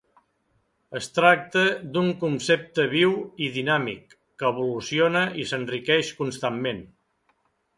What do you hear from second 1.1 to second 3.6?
tracta d'un concepte viu i